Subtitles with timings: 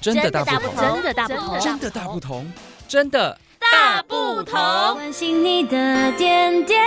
[0.00, 2.52] 真的大不同，真的大不同，真的大不同，
[2.86, 4.54] 真的大不同。
[4.94, 6.80] 关心你的点点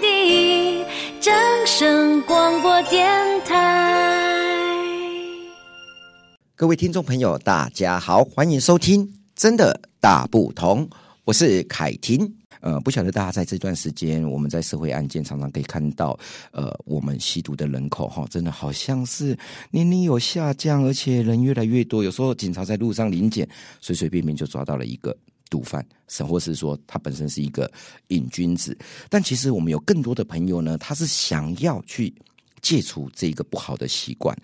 [0.00, 0.84] 滴，
[1.20, 1.34] 掌
[1.66, 3.10] 声广播电
[3.44, 4.74] 台。
[6.56, 9.06] 各位听众朋友，大家好，欢迎收听
[9.36, 10.88] 《真的大不同》，
[11.24, 12.41] 我是凯婷。
[12.62, 16.16] 呃，不晓得大家在这段时间，我们在社会案件常常可以看到，
[16.52, 19.36] 呃，我们吸毒的人口哈，真的好像是
[19.72, 22.04] 年龄有下降，而且人越来越多。
[22.04, 23.46] 有时候警察在路上临检，
[23.80, 25.16] 随随便便就抓到了一个
[25.50, 27.68] 毒贩，甚或是说他本身是一个
[28.08, 28.78] 瘾君子。
[29.10, 32.14] 但其实我们有更多的朋友呢，他是想要去
[32.60, 34.36] 戒除这个不好的习惯。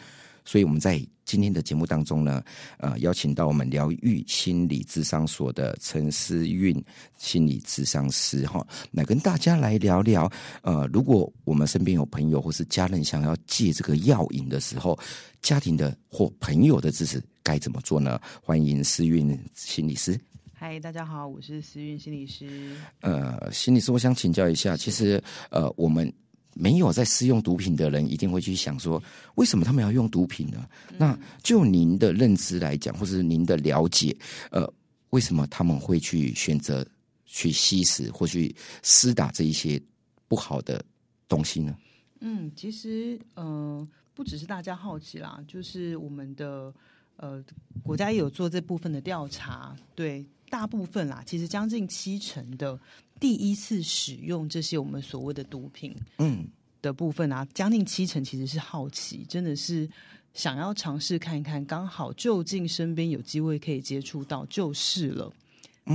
[0.45, 2.43] 所以我们在今天的节目当中呢，
[2.79, 6.83] 呃，邀请到我们疗愈心理智商所的陈思韵
[7.19, 10.33] 心理智商师哈，来跟大家来聊聊。
[10.63, 14.99] 呃，如果我们身边有朋友或是家人想要戒这个药瘾的时候，
[15.43, 18.19] 家庭的或朋友的支持该怎么做呢？
[18.43, 20.19] 欢迎思韵心理师。
[20.55, 22.75] 嗨，大家好，我是思韵心理师。
[23.03, 26.11] 呃，心理师，我想请教一下，其实呃，我们。
[26.59, 29.01] 没有在使用毒品的人，一定会去想说，
[29.37, 30.69] 为什么他们要用毒品呢？
[30.91, 34.17] 嗯、那就您的认知来讲，或是您的了解，
[34.51, 34.69] 呃，
[35.11, 36.85] 为什么他们会去选择
[37.25, 39.81] 去吸食或去施打这一些
[40.27, 40.85] 不好的
[41.29, 41.77] 东西呢？
[42.21, 46.75] 嗯，其实呃，不只是大家好奇啦，就是我们的
[47.17, 47.41] 呃
[47.85, 52.79] 国家也有做这部分的调查，对，大部分啦，其实将近七成的。
[53.21, 56.47] 第一次使用这些我们所谓的毒品，嗯，
[56.81, 59.91] 的部分啊，将近七成其实是好奇，真的是
[60.35, 65.33] 想要尝试看一看，刚好就近身边有机会可以接触到就是了，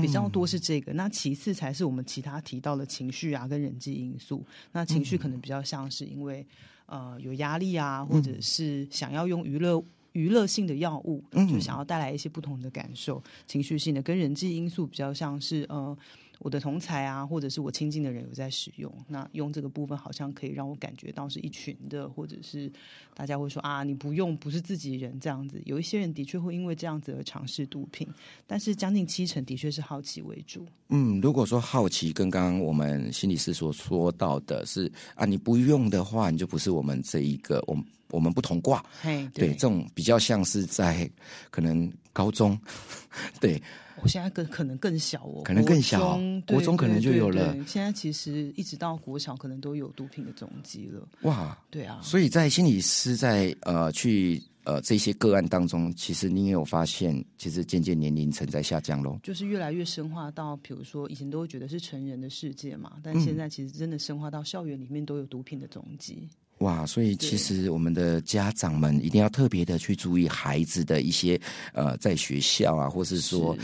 [0.02, 0.92] 比较多是这个。
[0.92, 4.46] 那其次才是我们其他提到的情绪啊跟人际因素。
[4.74, 6.46] 那情绪可能比较像是因为
[6.88, 9.82] 呃有压力啊，或者是想要用娱乐
[10.14, 13.22] 娱乐性的药物，就想要带来一些不同的感受。
[13.46, 15.96] 情绪性的跟人际因素比较像是呃。
[16.40, 22.70] 我的同才啊，或者是我亲近的人有在使用，那用这个部分好像可以让我感觉到是一群的，或者是
[23.14, 25.62] 大家会说啊，你不用不是自己人这样子。
[25.64, 28.06] 有一些人的确会因为这样子而尝试毒品，
[28.46, 30.66] 但是将近七成的确是好奇为主。
[30.90, 38.84] 嗯，如果说好奇跟刚刚我们心理师所说到的是啊，你不用的话，你就不是我们这一个我们我们不同挂。
[39.02, 41.10] 嘿，对，对，这种比较像是在
[41.50, 42.58] 可能高中，
[43.42, 43.62] 对。
[44.02, 47.56] 我现在更可能更小哦，可能更小，国中，可能就有了。
[47.66, 51.08] 现在其实一直到国小，可能都有毒品的踪迹了。
[51.22, 52.02] 哇，对啊。
[52.04, 59.18] 所以在心理师在呃去呃这些个案当中，其实你也有发现，其实渐渐年龄层在下降喽。
[59.24, 66.28] 就是越来越深化到，比如说以前都会觉得是成人的世界嘛，但现在其实真的深化到校园里面都有毒品的踪迹。
[66.64, 71.40] 哇，所以其实我们的家长们一定要特别的去注意孩子的一些
[71.74, 73.56] 呃，在学校啊，或是说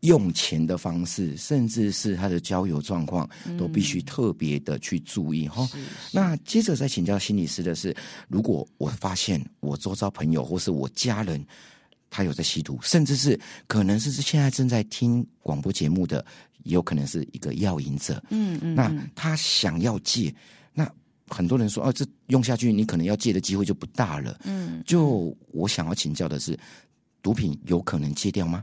[0.00, 5.66] 用钱的方式，甚至是他的交友状况，都必须特别的去注意哈。
[6.12, 7.94] 那接着再请教心理师的是，
[8.28, 11.42] 如果我发现我周遭朋友或是我家人
[12.10, 16.22] 他有在吸毒，甚至是可能是现在正在听广播节目的，
[16.64, 20.34] 也有可能是一个药瘾者，嗯嗯，那他想要戒，
[20.74, 20.86] 那。
[21.32, 24.38] 很多人说，哦、啊，这用下去，你可能要戒的机会就不大了。
[24.44, 26.58] 嗯，就我想要请教的是，
[27.22, 28.62] 毒品有可能戒掉吗？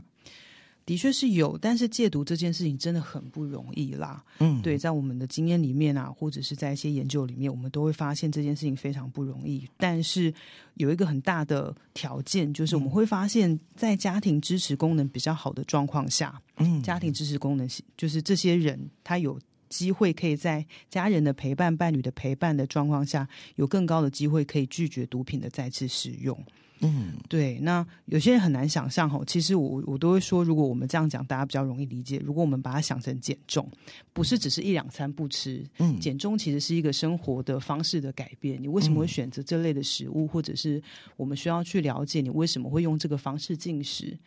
[0.86, 4.24] 的确是有，但是戒毒这件事情真的很不容易啦。
[4.38, 9.68] 嗯，对，在我们的经验里面啊，或者是在一些研究里面，我们都会发现这件事情非常不容易。
[9.76, 10.32] 但是
[10.74, 19.38] 有一个很大的条件，就是我们会发现，在家庭支持功能比较好的状况下，嗯，家庭支持功能就是这些人他有。
[19.70, 23.26] 机会可以在家人的陪伴、伴侣的陪伴的状况下，
[23.56, 26.38] 有更高的机会可以拒绝毒品的再次使用。
[26.82, 27.58] 嗯，对。
[27.58, 32.18] 那有些人很难想象吼，其实我我都会说，如果我们这样讲，大家比较容易理解。
[32.24, 33.70] 如果我们把它想成减重，
[34.14, 38.60] 不是只是一两餐不吃，嗯，减重其实是一个生活的方式的改变。
[38.62, 40.82] 你为什么会选择这类的食物，或者是
[41.18, 44.18] 我们需要去了解你为什么会用这个方式进食？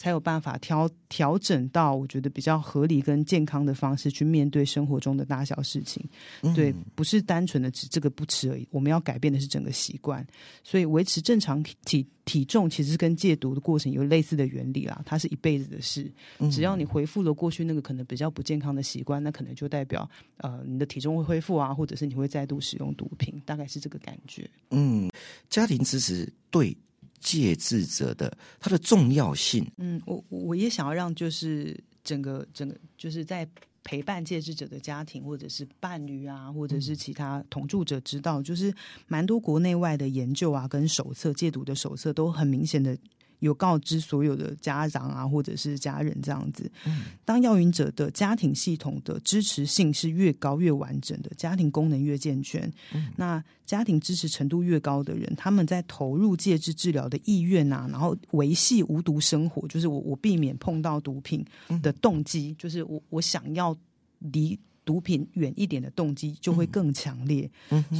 [0.00, 6.02] 才有办法调调整到我觉得比较合理跟健康的方式去面对生活中的大小事情，
[6.40, 8.66] 嗯、对，不是单纯的只这个不吃而已。
[8.70, 10.26] 我们要改变的是整个习惯，
[10.64, 15.02] 所以维持正常体体重其实是跟戒毒的过程有类似的原理啦。
[15.04, 16.10] 它是一辈子的事，
[16.50, 20.08] 只要你恢复了过去那个可能比较不健康的习惯，那可能就代表
[20.38, 24.48] 呃你的体重会恢复啊，或者是你会再度使用毒品，大概是这个感觉。
[24.70, 25.10] 嗯，
[25.50, 26.74] 家庭支持对。
[27.20, 33.46] 戒治者的它的重要性，嗯，我我也想要让就是整个整个就是在
[33.82, 38.72] 陪伴戒治者的家庭或者是伴侣啊，或者是其他同住者知道，就是
[39.06, 42.96] 蛮多国内外的研究啊跟手册戒毒的手册都很明显的
[43.40, 46.70] 有告知所有的家长啊，或者是家人这样子。
[47.24, 52.72] 当要引者的家庭系统的支持性是越高越完整的，家庭功能越健全，
[53.16, 61.44] 那家庭支持程度越高的人，他们在投入戒治治疗的意愿啊，然后维系无毒生活，就是我我避免碰到毒品
[61.82, 63.76] 的动机，就是我我想要
[64.18, 67.50] 离毒品远一点的动机就会更强烈。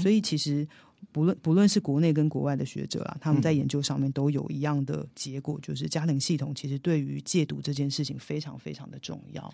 [0.03, 0.69] 所以其实。
[1.13, 9.53] 不论不论是国内跟国外的学者啊，他们在研究上面都有一样的结果，就是家庭系统其实对于戒毒这件事情非常非常的重要。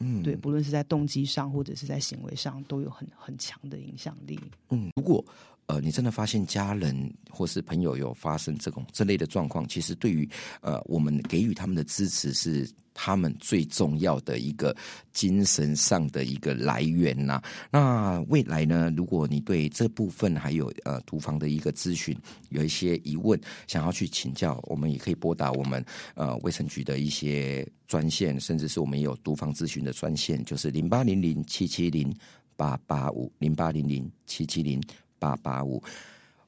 [0.00, 4.38] 嗯，对，不论是在动机上或者是在行为上，都有很很强的影响力。
[4.70, 5.24] 嗯，如果
[5.68, 10.28] 呃你真的发现家人或是朋友有发生这种这类的状况，其实对于
[10.60, 12.68] 呃我们给予他们的支持是。
[13.00, 14.76] 他们最重要的一个
[15.12, 18.92] 精神上的一个来源呐、那未来呢？
[18.96, 22.12] 如果你对这部分还有呃毒防的一个咨询
[22.48, 25.84] 有一些疑问，想要去请教，我们也可以拨打我们
[26.16, 32.12] 呃卫生局的一些专线，甚至是我们有毒防咨询的专线，就是零八零零七七零
[32.56, 34.82] 八八五零八零零七七零
[35.18, 35.82] 八八五。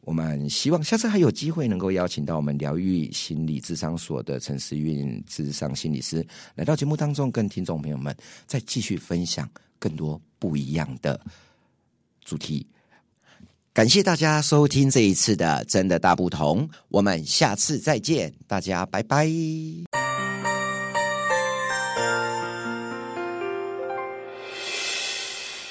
[0.02, 11.20] 我们希望下次还有机会能够邀请到我们疗愈心理智商所的陈思韵智商心理师来到节目当中，跟听众朋友们再继续分享更多不一样的
[12.24, 12.66] 主题。
[13.72, 19.99] 感谢大家收听这一次的《真的大不同》，我们下次再见，大家拜拜。